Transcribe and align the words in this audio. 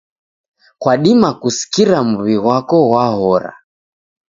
Kwadima 0.81 1.29
kusikira 1.41 1.97
muw'i 2.09 2.35
ghwako 2.43 2.75
ghwahora. 2.89 3.51